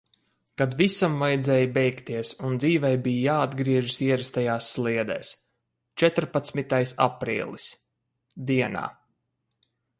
Kad 0.59 0.71
visam 0.77 1.17
vajadzēja 1.23 1.67
beigties 1.75 2.31
un 2.47 2.57
dzīvei 2.63 2.91
bija 3.09 3.27
jāatgriežas 3.35 3.99
ierastajās 4.07 4.71
sliedēs– 4.79 5.31
četrpadsmitais 6.05 6.97
aprīlis. 7.09 7.71
Dienā. 8.51 8.87